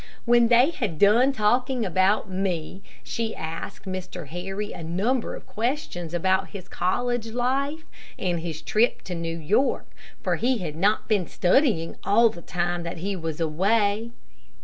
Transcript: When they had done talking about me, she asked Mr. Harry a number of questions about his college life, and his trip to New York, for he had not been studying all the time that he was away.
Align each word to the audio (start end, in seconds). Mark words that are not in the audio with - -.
When 0.25 0.47
they 0.47 0.71
had 0.71 0.97
done 0.97 1.31
talking 1.31 1.85
about 1.85 2.27
me, 2.27 2.81
she 3.03 3.35
asked 3.35 3.85
Mr. 3.85 4.25
Harry 4.29 4.71
a 4.71 4.81
number 4.83 5.35
of 5.35 5.45
questions 5.45 6.15
about 6.15 6.49
his 6.49 6.67
college 6.67 7.27
life, 7.33 7.83
and 8.17 8.39
his 8.39 8.63
trip 8.63 9.03
to 9.03 9.13
New 9.13 9.37
York, 9.37 9.85
for 10.19 10.37
he 10.37 10.57
had 10.57 10.75
not 10.75 11.07
been 11.07 11.27
studying 11.27 11.97
all 12.03 12.29
the 12.29 12.41
time 12.41 12.81
that 12.81 12.97
he 12.97 13.15
was 13.15 13.39
away. 13.39 14.09